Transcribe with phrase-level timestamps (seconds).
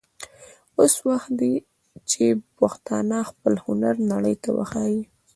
[0.79, 1.53] اوس وخت دی
[2.11, 2.25] چې
[2.57, 5.01] پښتانه خپل هنر نړۍ ته وښايي.